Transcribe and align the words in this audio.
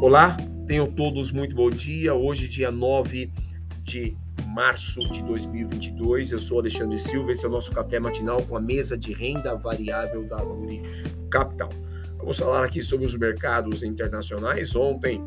Olá, 0.00 0.36
tenham 0.68 0.86
todos 0.86 1.32
muito 1.32 1.56
bom 1.56 1.68
dia. 1.68 2.14
Hoje, 2.14 2.46
dia 2.46 2.70
9 2.70 3.32
de 3.82 4.16
março 4.46 5.00
de 5.12 5.24
2022. 5.24 6.30
Eu 6.30 6.38
sou 6.38 6.60
Alexandre 6.60 7.00
Silva, 7.00 7.32
esse 7.32 7.44
é 7.44 7.48
o 7.48 7.50
nosso 7.50 7.72
café 7.72 7.98
matinal 7.98 8.40
com 8.44 8.56
a 8.56 8.60
mesa 8.60 8.96
de 8.96 9.12
renda 9.12 9.56
variável 9.56 10.22
da 10.28 10.40
Luri 10.40 10.80
Capital. 11.28 11.68
Vamos 12.16 12.38
falar 12.38 12.64
aqui 12.64 12.80
sobre 12.80 13.06
os 13.06 13.16
mercados 13.16 13.82
internacionais. 13.82 14.76
Ontem, 14.76 15.20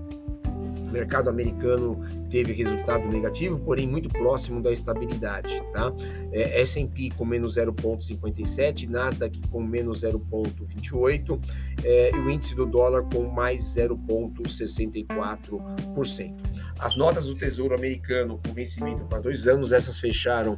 o 0.46 0.89
mercado 0.89 1.29
americano 1.29 2.00
teve 2.29 2.54
resultado 2.54 3.07
negativo, 3.10 3.60
porém 3.60 3.86
muito 3.86 4.07
próximo 4.07 4.61
da 4.61 4.71
estabilidade, 4.71 5.61
tá? 5.74 5.93
É, 6.32 6.61
S&P 6.61 7.10
com 7.18 7.25
menos 7.25 7.57
0,57, 7.57 8.88
Nasdaq 8.88 9.42
com 9.50 9.61
menos 9.61 10.04
0,28 10.04 11.39
é, 11.84 12.16
e 12.16 12.20
o 12.20 12.30
índice 12.30 12.56
do 12.56 12.66
dólar 12.66 13.04
com 13.12 13.30
mais 13.30 13.76
0,64%. 13.76 16.34
As 16.80 16.96
notas 16.96 17.26
do 17.28 17.36
Tesouro 17.36 17.76
Americano 17.76 18.40
com 18.44 18.54
vencimento 18.54 19.04
para 19.06 19.20
dois 19.21 19.48
anos, 19.48 19.71
essas 19.71 20.00
fecharam 20.00 20.57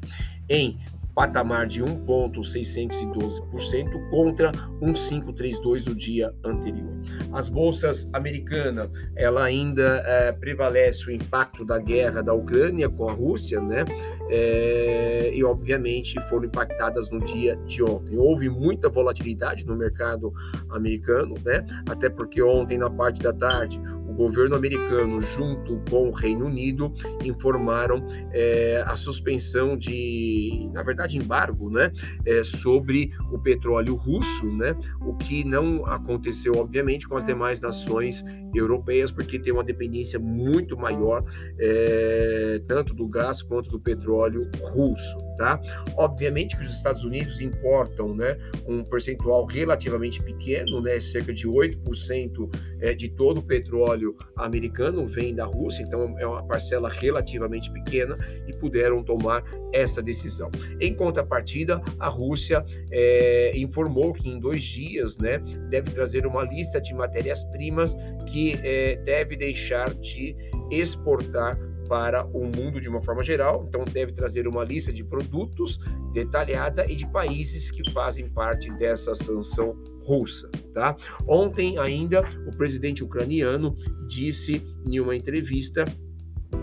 em 0.49 0.79
patamar 1.15 1.67
de 1.67 1.83
1,612% 1.83 4.09
contra 4.09 4.51
1,532 4.81 5.83
do 5.83 5.95
dia 5.95 6.33
anterior. 6.43 6.91
As 7.31 7.49
bolsas 7.49 8.09
americanas, 8.13 8.89
ela 9.15 9.43
ainda 9.43 10.03
é, 10.05 10.31
prevalece 10.31 11.07
o 11.07 11.11
impacto 11.11 11.63
da 11.63 11.77
guerra 11.77 12.21
da 12.21 12.33
Ucrânia 12.33 12.89
com 12.89 13.09
a 13.09 13.13
Rússia, 13.13 13.61
né? 13.61 13.85
É, 14.29 15.31
e 15.33 15.43
obviamente 15.43 16.19
foram 16.29 16.45
impactadas 16.45 17.09
no 17.11 17.19
dia 17.19 17.55
de 17.65 17.83
ontem. 17.83 18.17
Houve 18.17 18.49
muita 18.49 18.89
volatilidade 18.89 19.65
no 19.65 19.75
mercado 19.75 20.33
americano, 20.69 21.35
né? 21.43 21.65
Até 21.89 22.09
porque 22.09 22.41
ontem 22.41 22.77
na 22.77 22.89
parte 22.89 23.21
da 23.21 23.33
tarde 23.33 23.79
o 24.13 24.15
governo 24.15 24.55
americano, 24.55 25.19
junto 25.19 25.81
com 25.89 26.09
o 26.09 26.11
Reino 26.11 26.45
Unido, 26.45 26.93
informaram 27.23 28.05
é, 28.31 28.83
a 28.85 28.95
suspensão 28.95 29.75
de, 29.75 30.69
na 30.71 30.83
verdade, 30.83 31.17
embargo, 31.17 31.69
né, 31.69 31.91
é, 32.25 32.43
sobre 32.43 33.09
o 33.31 33.39
petróleo 33.39 33.95
russo, 33.95 34.45
né, 34.45 34.75
o 35.01 35.15
que 35.15 35.43
não 35.43 35.85
aconteceu, 35.87 36.53
obviamente, 36.57 37.07
com 37.07 37.17
as 37.17 37.25
demais 37.25 37.59
nações 37.59 38.23
europeias, 38.53 39.11
porque 39.11 39.39
tem 39.39 39.51
uma 39.51 39.63
dependência 39.63 40.19
muito 40.19 40.77
maior, 40.77 41.23
é, 41.59 42.61
tanto 42.67 42.93
do 42.93 43.07
gás 43.07 43.41
quanto 43.41 43.69
do 43.69 43.79
petróleo 43.79 44.49
russo, 44.61 45.17
tá? 45.37 45.59
Obviamente 45.97 46.55
que 46.55 46.63
os 46.63 46.71
Estados 46.71 47.03
Unidos 47.03 47.41
importam, 47.41 48.15
né, 48.15 48.37
um 48.67 48.83
percentual 48.83 49.45
relativamente 49.45 50.21
pequeno, 50.21 50.81
né, 50.81 50.99
cerca 50.99 51.33
de 51.33 51.47
8% 51.47 52.49
é, 52.79 52.93
de 52.93 53.09
todo 53.09 53.39
o 53.39 53.43
petróleo 53.43 54.02
americano 54.35 55.05
vem 55.05 55.33
da 55.33 55.45
Rússia, 55.45 55.83
então 55.83 56.17
é 56.19 56.25
uma 56.25 56.43
parcela 56.43 56.89
relativamente 56.89 57.71
pequena 57.71 58.15
e 58.47 58.53
puderam 58.53 59.03
tomar 59.03 59.43
essa 59.73 60.01
decisão. 60.01 60.49
Em 60.79 60.93
contrapartida, 60.93 61.81
a 61.99 62.07
Rússia 62.07 62.65
é, 62.91 63.51
informou 63.55 64.13
que 64.13 64.29
em 64.29 64.39
dois 64.39 64.63
dias, 64.63 65.17
né, 65.17 65.39
deve 65.69 65.91
trazer 65.91 66.25
uma 66.25 66.43
lista 66.43 66.79
de 66.79 66.93
matérias-primas 66.93 67.95
que 68.27 68.59
é, 68.63 68.95
deve 69.03 69.35
deixar 69.35 69.93
de 69.93 70.35
exportar 70.71 71.57
para 71.87 72.25
o 72.25 72.45
mundo 72.45 72.79
de 72.79 72.89
uma 72.89 73.01
forma 73.01 73.23
geral, 73.23 73.65
então 73.67 73.83
deve 73.85 74.13
trazer 74.13 74.47
uma 74.47 74.63
lista 74.63 74.91
de 74.91 75.03
produtos 75.03 75.79
detalhada 76.13 76.89
e 76.89 76.95
de 76.95 77.07
países 77.07 77.71
que 77.71 77.91
fazem 77.91 78.29
parte 78.29 78.71
dessa 78.73 79.13
sanção 79.15 79.75
russa, 80.05 80.49
tá? 80.73 80.95
Ontem 81.27 81.77
ainda 81.77 82.21
o 82.47 82.55
presidente 82.55 83.03
ucraniano 83.03 83.75
disse 84.07 84.61
em 84.85 84.99
uma 84.99 85.15
entrevista 85.15 85.85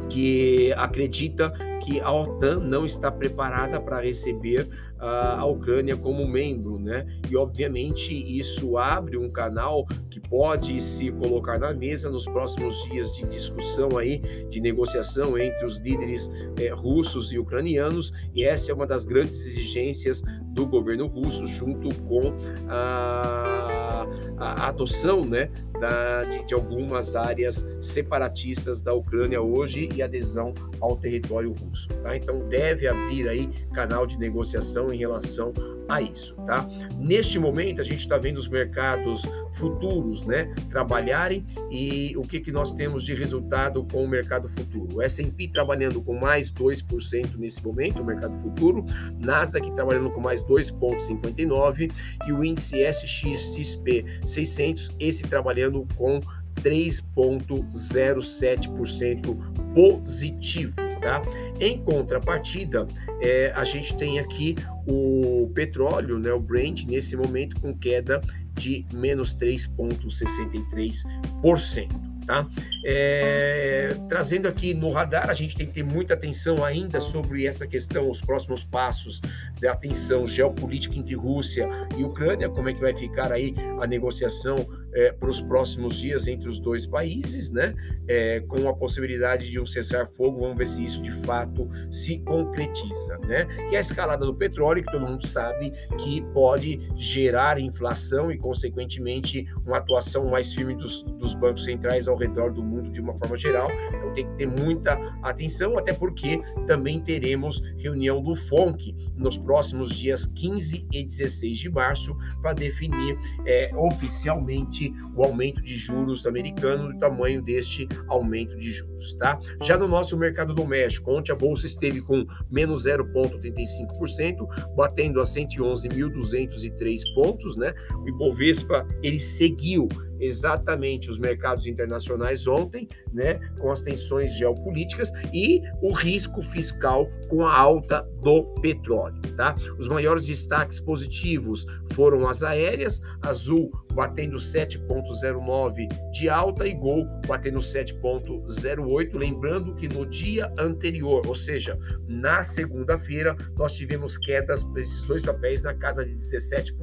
que 0.08 0.72
acredita 0.74 1.52
que 1.82 2.00
a 2.00 2.12
OTAN 2.12 2.60
não 2.60 2.84
está 2.84 3.10
preparada 3.10 3.80
para 3.80 4.00
receber 4.00 4.68
a 5.00 5.44
Ucrânia 5.46 5.96
como 5.96 6.26
membro, 6.26 6.78
né? 6.78 7.06
E 7.30 7.36
obviamente 7.36 8.14
isso 8.14 8.76
abre 8.76 9.16
um 9.16 9.30
canal 9.30 9.86
que 10.10 10.20
pode 10.20 10.80
se 10.80 11.10
colocar 11.12 11.58
na 11.58 11.72
mesa 11.72 12.10
nos 12.10 12.24
próximos 12.24 12.74
dias 12.84 13.10
de 13.12 13.22
discussão 13.30 13.96
aí, 13.96 14.18
de 14.50 14.60
negociação 14.60 15.38
entre 15.38 15.64
os 15.64 15.78
líderes 15.78 16.30
é, 16.58 16.68
russos 16.68 17.32
e 17.32 17.38
ucranianos, 17.38 18.12
e 18.34 18.44
essa 18.44 18.70
é 18.70 18.74
uma 18.74 18.86
das 18.86 19.04
grandes 19.04 19.46
exigências 19.46 20.22
do 20.52 20.66
governo 20.66 21.06
russo, 21.06 21.46
junto 21.46 21.94
com 22.04 22.34
a, 22.68 24.06
a 24.36 24.68
adoção, 24.68 25.24
né, 25.24 25.50
da, 25.80 26.24
de, 26.24 26.44
de, 26.44 26.54
algumas 26.54 27.16
áreas 27.16 27.66
separatistas 27.80 28.80
da 28.82 28.92
Ucrânia 28.92 29.40
hoje 29.40 29.88
e 29.94 30.02
adesão 30.02 30.54
ao 30.80 30.96
território 30.96 31.52
russo. 31.52 31.88
Tá? 32.02 32.16
Então 32.16 32.48
deve 32.48 32.86
abrir 32.86 33.28
aí 33.28 33.48
canal 33.72 34.06
de 34.06 34.18
negociação 34.18 34.92
em 34.92 34.98
relação 34.98 35.52
a 35.90 36.00
isso, 36.00 36.34
tá? 36.46 36.66
Neste 36.96 37.38
momento 37.38 37.80
a 37.80 37.84
gente 37.84 38.00
está 38.00 38.16
vendo 38.16 38.38
os 38.38 38.48
mercados 38.48 39.22
futuros, 39.52 40.24
né, 40.24 40.54
trabalharem 40.70 41.44
e 41.70 42.14
o 42.16 42.22
que 42.22 42.38
que 42.38 42.52
nós 42.52 42.72
temos 42.72 43.02
de 43.02 43.12
resultado 43.14 43.84
com 43.84 44.04
o 44.04 44.08
mercado 44.08 44.48
futuro? 44.48 44.96
O 44.96 45.02
S&P 45.02 45.48
trabalhando 45.48 46.00
com 46.02 46.18
mais 46.18 46.52
2% 46.52 47.36
nesse 47.36 47.64
momento, 47.64 48.00
o 48.00 48.04
mercado 48.04 48.36
futuro, 48.38 48.84
Nasdaq 49.18 49.70
trabalhando 49.72 50.10
com 50.10 50.20
mais 50.20 50.42
2,59 50.44 51.90
e 52.26 52.32
o 52.32 52.44
índice 52.44 52.82
SXXP 52.84 54.04
600 54.24 54.90
esse 55.00 55.26
trabalhando 55.26 55.69
com 55.96 56.20
3,07% 56.56 59.36
positivo. 59.74 60.74
Tá? 61.00 61.22
Em 61.58 61.78
contrapartida, 61.78 62.86
é, 63.22 63.50
a 63.54 63.64
gente 63.64 63.96
tem 63.96 64.18
aqui 64.18 64.54
o 64.86 65.50
petróleo, 65.54 66.18
né, 66.18 66.30
o 66.32 66.40
Brent, 66.40 66.84
nesse 66.84 67.16
momento 67.16 67.58
com 67.60 67.74
queda 67.74 68.20
de 68.54 68.84
menos 68.92 69.34
3,63% 69.36 72.10
tá? 72.30 72.46
É, 72.84 73.96
trazendo 74.08 74.46
aqui 74.46 74.72
no 74.72 74.92
radar, 74.92 75.28
a 75.28 75.34
gente 75.34 75.56
tem 75.56 75.66
que 75.66 75.72
ter 75.72 75.82
muita 75.82 76.14
atenção 76.14 76.64
ainda 76.64 77.00
sobre 77.00 77.44
essa 77.44 77.66
questão, 77.66 78.08
os 78.08 78.20
próximos 78.20 78.62
passos 78.62 79.20
da 79.60 79.74
tensão 79.74 80.28
geopolítica 80.28 80.96
entre 80.96 81.16
Rússia 81.16 81.68
e 81.98 82.04
Ucrânia, 82.04 82.48
como 82.48 82.68
é 82.68 82.72
que 82.72 82.80
vai 82.80 82.94
ficar 82.94 83.32
aí 83.32 83.52
a 83.80 83.86
negociação 83.86 84.64
é, 84.92 85.12
para 85.12 85.28
os 85.28 85.40
próximos 85.40 85.96
dias 85.96 86.26
entre 86.26 86.48
os 86.48 86.58
dois 86.58 86.86
países, 86.86 87.50
né? 87.50 87.74
É, 88.08 88.40
com 88.40 88.68
a 88.68 88.74
possibilidade 88.74 89.50
de 89.50 89.60
um 89.60 89.66
cessar-fogo, 89.66 90.40
vamos 90.40 90.58
ver 90.58 90.66
se 90.66 90.84
isso 90.84 91.02
de 91.02 91.12
fato 91.12 91.68
se 91.90 92.18
concretiza, 92.18 93.18
né? 93.26 93.46
E 93.70 93.76
a 93.76 93.80
escalada 93.80 94.24
do 94.24 94.34
petróleo, 94.34 94.82
que 94.82 94.90
todo 94.90 95.06
mundo 95.06 95.26
sabe 95.26 95.72
que 95.98 96.22
pode 96.32 96.80
gerar 96.96 97.58
inflação 97.60 98.30
e, 98.30 98.38
consequentemente, 98.38 99.46
uma 99.64 99.78
atuação 99.78 100.28
mais 100.28 100.52
firme 100.52 100.74
dos, 100.74 101.02
dos 101.02 101.34
bancos 101.34 101.64
centrais 101.64 102.08
ao 102.08 102.16
redor 102.16 102.52
do 102.52 102.62
mundo 102.62 102.90
de 102.90 103.00
uma 103.00 103.16
forma 103.16 103.36
geral. 103.36 103.68
Então 103.94 104.12
tem 104.12 104.26
que 104.26 104.36
ter 104.36 104.46
muita 104.46 104.94
atenção, 105.22 105.78
até 105.78 105.92
porque 105.92 106.40
também 106.66 107.00
teremos 107.00 107.62
reunião 107.78 108.22
do 108.22 108.34
FONC 108.34 108.94
nos 109.16 109.38
próximos 109.38 109.90
dias 109.90 110.24
15 110.26 110.86
e 110.92 111.04
16 111.04 111.58
de 111.58 111.70
março 111.70 112.16
para 112.40 112.52
definir 112.52 113.18
é, 113.46 113.70
oficialmente 113.76 114.79
o 115.16 115.24
aumento 115.24 115.60
de 115.62 115.76
juros 115.76 116.26
americano 116.26 116.92
do 116.92 116.98
tamanho 116.98 117.42
deste 117.42 117.88
aumento 118.08 118.56
de 118.56 118.70
juros, 118.70 119.14
tá? 119.14 119.38
Já 119.62 119.76
no 119.76 119.88
nosso 119.88 120.16
mercado 120.16 120.54
doméstico, 120.54 121.12
ontem 121.12 121.32
a 121.32 121.34
bolsa 121.34 121.66
esteve 121.66 122.00
com 122.00 122.24
menos 122.50 122.84
0,35%, 122.86 124.74
batendo 124.76 125.20
a 125.20 125.24
111.203 125.24 127.14
pontos, 127.14 127.56
né? 127.56 127.74
O 128.02 128.08
Ibovespa 128.08 128.86
ele 129.02 129.20
seguiu 129.20 129.88
exatamente 130.20 131.10
os 131.10 131.18
mercados 131.18 131.66
internacionais 131.66 132.46
ontem, 132.46 132.88
né, 133.12 133.34
com 133.58 133.70
as 133.70 133.82
tensões 133.82 134.36
geopolíticas 134.36 135.10
e 135.32 135.62
o 135.82 135.92
risco 135.92 136.42
fiscal 136.42 137.08
com 137.28 137.46
a 137.46 137.56
alta 137.56 138.02
do 138.22 138.44
petróleo, 138.60 139.20
tá? 139.36 139.56
Os 139.78 139.88
maiores 139.88 140.26
destaques 140.26 140.78
positivos 140.78 141.66
foram 141.92 142.28
as 142.28 142.42
aéreas, 142.42 143.00
Azul 143.22 143.70
batendo 143.94 144.36
7.09 144.36 145.88
de 146.12 146.28
alta 146.28 146.66
e 146.66 146.74
Gol 146.74 147.06
batendo 147.26 147.58
7.08 147.58 148.40
0,08. 148.60 149.16
Lembrando 149.16 149.74
que 149.74 149.88
no 149.88 150.06
dia 150.06 150.52
anterior, 150.58 151.26
ou 151.26 151.34
seja, 151.34 151.78
na 152.08 152.42
segunda-feira, 152.42 153.36
nós 153.56 153.72
tivemos 153.72 154.18
quedas 154.18 154.62
desses 154.72 155.04
dois 155.06 155.22
papéis 155.22 155.62
na 155.62 155.74
casa 155.74 156.04
de 156.04 156.14
17%. 156.14 156.74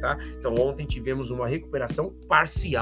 Tá? 0.00 0.18
Então, 0.38 0.54
ontem 0.54 0.86
tivemos 0.86 1.30
uma 1.30 1.46
recuperação 1.46 2.10
parcial 2.28 2.75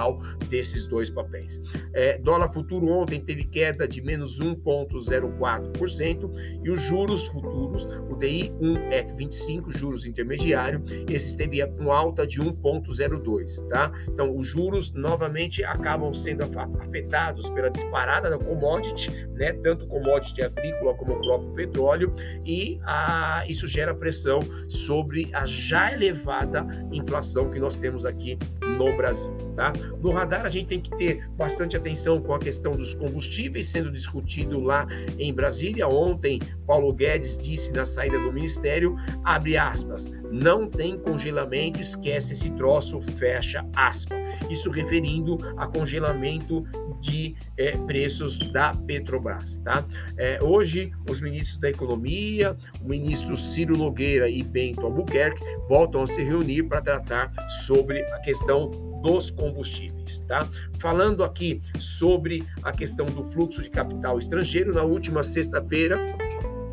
desses 0.49 0.87
dois 0.87 1.11
papéis. 1.11 1.61
É, 1.93 2.19
dólar 2.19 2.53
futuro 2.53 2.89
ontem 2.89 3.21
teve 3.21 3.45
queda 3.45 3.87
de 3.87 4.03
menos 4.03 4.41
1,04% 4.41 6.31
e 6.63 6.71
os 6.71 6.81
juros 6.83 7.27
futuros, 7.27 7.87
o 8.09 8.17
DI 8.17 8.53
1F25, 8.61 9.71
juros 9.71 10.07
intermediário, 10.07 10.83
esse 11.09 11.37
teve 11.37 11.65
com 11.67 11.93
alta 11.93 12.27
de 12.27 12.41
1,02, 12.41 13.69
tá? 13.69 13.93
Então, 14.09 14.37
os 14.37 14.47
juros 14.47 14.93
novamente 14.93 15.65
acabam 15.65 16.13
sendo 16.13 16.45
afetados 16.81 17.49
pela 17.51 17.71
disparada 17.71 18.31
da 18.31 18.39
commodity, 18.39 19.11
né? 19.35 19.53
Tanto 19.63 19.87
commodity 19.87 20.43
agrícola 20.43 20.95
como 20.95 21.15
o 21.15 21.21
próprio 21.21 21.53
petróleo, 21.53 22.15
e 22.45 22.79
a, 22.85 23.45
isso 23.49 23.67
gera 23.67 23.95
pressão 23.95 24.41
sobre 24.69 25.31
a 25.33 25.45
já 25.47 25.93
elevada 25.93 26.67
inflação 26.93 27.51
que 27.51 27.59
nós 27.59 27.77
temos 27.77 28.05
aqui 28.05 28.39
no 28.75 28.97
Brasil, 28.97 29.33
tá? 29.57 29.73
No 30.01 30.11
radar 30.11 30.45
a 30.45 30.49
gente 30.49 30.69
tem 30.69 30.81
que 30.81 30.91
ter 30.97 31.29
bastante 31.31 31.77
atenção 31.77 32.21
com 32.21 32.35
a 32.35 32.39
questão 32.39 32.73
dos 32.73 32.95
combustíveis 32.95 33.69
sendo 33.69 33.91
discutido 33.91 34.61
lá 34.61 34.87
em 35.19 35.33
Brasília. 35.33 35.89
Ontem, 35.89 36.41
Paulo 36.67 36.93
Guedes 36.93 37.39
disse 37.39 37.73
na 37.73 37.85
saída 37.85 38.19
do 38.19 38.33
ministério, 38.33 38.97
abre 39.25 39.57
aspas, 39.57 40.11
não 40.31 40.69
tem 40.69 40.99
congelamento, 40.99 41.81
esquece 41.81 42.33
esse 42.33 42.51
troço, 42.51 43.01
fecha 43.01 43.65
aspas. 43.75 44.19
Isso 44.51 44.71
referindo 44.71 45.39
a 45.57 45.67
congelamento 45.67 46.65
de 47.05 47.37
é, 47.57 47.73
preços 47.87 48.39
da 48.51 48.75
Petrobras. 48.75 49.59
Tá? 49.59 49.85
É, 50.17 50.39
hoje, 50.43 50.91
os 51.09 51.21
ministros 51.21 51.59
da 51.59 51.69
Economia, 51.69 52.57
o 52.81 52.89
ministro 52.89 53.37
Ciro 53.37 53.77
Nogueira 53.77 54.29
e 54.29 54.43
Bento 54.43 54.81
Albuquerque 54.81 55.43
voltam 55.69 56.03
a 56.03 56.07
se 56.07 56.23
reunir 56.23 56.65
para 56.65 56.81
tratar 56.81 57.31
sobre 57.67 58.03
a 58.13 58.19
questão 58.21 58.71
dos 59.03 59.31
combustíveis, 59.31 60.21
tá? 60.21 60.49
Falando 60.79 61.23
aqui 61.23 61.61
sobre 61.79 62.43
a 62.63 62.73
questão 62.73 63.05
do 63.05 63.23
fluxo 63.25 63.63
de 63.63 63.69
capital 63.69 64.19
estrangeiro, 64.19 64.73
na 64.73 64.83
última 64.83 65.23
sexta-feira, 65.23 65.99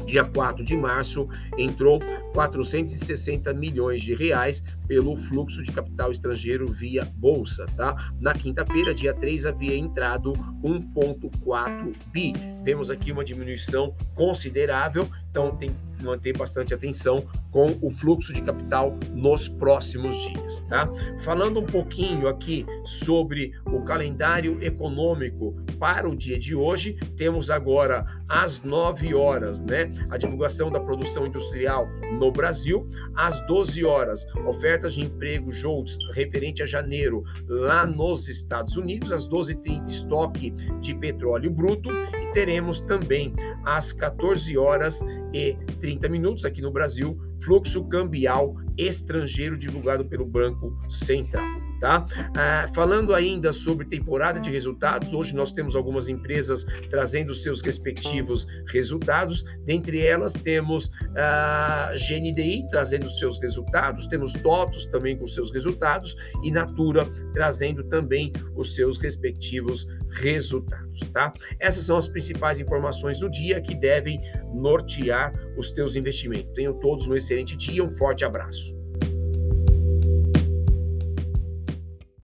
dia 0.06 0.24
4 0.24 0.64
de 0.64 0.76
março, 0.76 1.28
entrou 1.58 2.00
460 2.34 3.54
milhões 3.54 4.02
de 4.02 4.14
reais 4.14 4.64
pelo 4.88 5.16
fluxo 5.16 5.64
de 5.64 5.72
capital 5.72 6.12
estrangeiro 6.12 6.68
via 6.68 7.06
bolsa, 7.16 7.66
tá? 7.78 8.12
Na 8.20 8.34
quinta-feira, 8.34 8.94
dia 8.94 9.14
3, 9.14 9.46
havia 9.46 9.76
entrado 9.76 10.34
1.4 10.64 11.94
bi. 12.12 12.34
Vemos 12.64 12.90
aqui 12.90 13.12
uma 13.12 13.24
diminuição 13.24 13.96
considerável, 14.16 15.08
então 15.30 15.56
tem 15.56 15.72
que 15.72 16.04
manter 16.04 16.36
bastante 16.36 16.74
atenção 16.74 17.26
com 17.52 17.78
o 17.82 17.92
fluxo 17.92 18.34
de 18.34 18.42
capital 18.42 18.98
nos 19.14 19.48
próximos 19.48 20.16
dias, 20.16 20.62
tá? 20.64 20.90
Falando 21.20 21.60
um 21.60 21.66
pouquinho 21.66 22.28
aqui 22.28 22.66
sobre 22.86 23.52
o 23.66 23.82
calendário 23.82 24.62
econômico 24.64 25.56
para 25.78 26.10
o 26.10 26.16
dia 26.16 26.40
de 26.40 26.56
hoje, 26.56 26.94
temos 27.18 27.50
agora 27.50 28.06
às 28.28 28.62
9 28.64 29.14
horas, 29.14 29.62
né, 29.62 29.92
a 30.10 30.18
divulgação 30.18 30.72
da 30.72 30.80
produção 30.80 31.28
industrial 31.28 31.88
no 32.20 32.32
Brasil, 32.32 32.90
às 33.16 33.46
12 33.46 33.84
horas, 33.84 34.26
ofertas 34.48 34.94
de 34.94 35.02
emprego 35.02 35.52
JOLTS 35.52 35.98
referente 36.14 36.64
a 36.64 36.66
janeiro 36.66 37.24
lá 37.48 37.86
nos 37.86 38.30
Estados 38.30 38.78
Unidos, 38.78 39.12
às 39.12 39.28
12h30 39.28 39.90
estoque 39.90 40.52
de 40.80 40.96
petróleo 40.96 41.52
bruto 41.52 41.90
teremos 42.34 42.82
também 42.82 43.34
às 43.66 43.92
14 43.94 44.58
horas 44.58 45.02
e 45.34 45.56
30 45.80 46.10
minutos 46.10 46.46
aqui 46.46 46.62
no 46.62 46.72
Brasil 46.72 47.18
fluxo 47.44 47.84
cambial 47.86 48.56
estrangeiro 48.78 49.58
divulgado 49.58 50.06
pelo 50.06 50.26
Banco 50.26 50.78
Central. 50.90 51.61
Tá? 51.82 52.06
Ah, 52.38 52.68
falando 52.76 53.12
ainda 53.12 53.52
sobre 53.52 53.88
temporada 53.88 54.40
de 54.40 54.52
resultados, 54.52 55.14
hoje 55.14 55.36
nós 55.36 55.52
temos 55.52 55.76
algumas 55.76 56.08
empresas 56.08 56.64
trazendo 56.92 57.34
seus 57.34 57.60
respectivos 57.60 58.46
resultados. 58.68 59.44
Dentre 59.66 60.06
elas 60.06 60.32
temos 60.32 60.92
a 61.18 61.90
ah, 61.90 61.94
GNDI 61.96 62.68
trazendo 62.70 63.10
seus 63.10 63.42
resultados, 63.42 64.06
temos 64.06 64.34
TOTOS 64.34 64.86
também 64.92 65.18
com 65.18 65.26
seus 65.26 65.52
resultados 65.52 66.16
e 66.44 66.52
Natura 66.52 67.10
trazendo 67.34 67.84
também 67.86 68.32
os 68.56 68.76
seus 68.76 69.00
respectivos 69.00 69.88
resultados. 70.12 71.00
Tá? 71.12 71.34
Essas 71.60 71.86
são 71.86 71.98
as 71.98 72.08
principais 72.08 72.60
informações 72.60 73.20
do 73.20 73.28
dia 73.28 73.60
que 73.60 73.74
devem 73.74 74.20
nortear 74.54 75.34
os 75.58 75.72
teus 75.72 75.96
investimentos. 75.96 76.54
Tenham 76.54 76.78
todos 76.80 77.08
um 77.08 77.16
excelente 77.16 77.58
dia, 77.58 77.84
um 77.84 77.90
forte 77.98 78.24
abraço. 78.24 78.81